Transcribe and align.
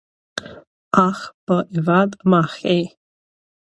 Ach 1.07 1.21
ba 1.47 1.57
i 1.77 1.85
bhfad 1.89 2.19
amach 2.25 2.57
é. 2.73 2.79